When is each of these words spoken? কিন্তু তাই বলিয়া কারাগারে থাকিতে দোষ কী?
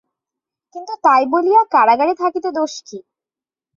কিন্তু 0.75 0.93
তাই 1.03 1.23
বলিয়া 1.33 1.61
কারাগারে 1.73 2.13
থাকিতে 2.21 2.49
দোষ 2.51 2.73
কী? 2.87 2.97